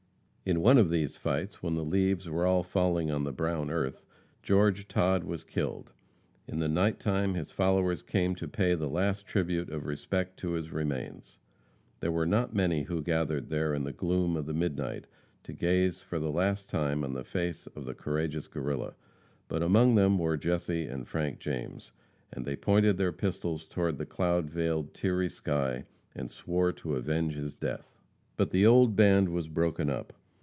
In 0.43 0.59
one 0.59 0.77
of 0.79 0.89
these 0.89 1.15
fights, 1.15 1.61
when 1.63 1.75
the 1.75 1.83
leaves 1.85 2.27
were 2.27 2.45
all 2.47 2.63
falling 2.63 3.09
on 3.11 3.23
the 3.23 3.31
brown 3.31 3.69
earth, 3.69 4.05
George 4.41 4.85
Todd 4.87 5.23
was 5.23 5.43
killed. 5.45 5.93
In 6.47 6.59
the 6.59 6.67
night 6.67 6.99
time 6.99 7.35
his 7.35 7.53
followers 7.53 8.01
came 8.01 8.35
to 8.35 8.49
pay 8.49 8.73
the 8.73 8.89
last 8.89 9.25
tribute 9.25 9.69
of 9.69 9.85
respect 9.85 10.35
to 10.39 10.53
his 10.53 10.71
remains. 10.71 11.39
There 12.01 12.11
were 12.11 12.25
not 12.25 12.55
many 12.55 12.83
who 12.83 13.03
gathered 13.03 13.49
there 13.49 13.73
in 13.73 13.83
the 13.83 13.93
gloom 13.93 14.35
of 14.35 14.45
the 14.45 14.53
midnight 14.53 15.05
to 15.43 15.53
gaze 15.53 16.01
for 16.01 16.19
the 16.19 16.31
last 16.31 16.69
time 16.69 17.03
on 17.05 17.13
the 17.13 17.23
face 17.23 17.67
of 17.67 17.85
the 17.85 17.93
courageous 17.93 18.47
Guerrilla, 18.49 18.95
but 19.47 19.61
among 19.63 19.93
them 19.93 20.17
were 20.17 20.37
Jesse 20.37 20.85
and 20.87 21.07
Frank 21.07 21.39
James, 21.39 21.93
and 22.33 22.45
they 22.45 22.57
pointed 22.57 22.97
their 22.97 23.13
pistols 23.13 23.67
toward 23.67 23.99
the 23.99 24.07
cloud 24.07 24.49
veiled, 24.49 24.93
teary 24.95 25.29
sky, 25.29 25.85
and 26.13 26.29
swore 26.31 26.73
to 26.73 26.95
avenge 26.95 27.35
his 27.35 27.55
death. 27.55 27.95
But 28.35 28.49
the 28.49 28.65
old 28.65 28.97
band 28.97 29.29
was 29.29 29.47
broken 29.47 29.89
up. 29.89 30.11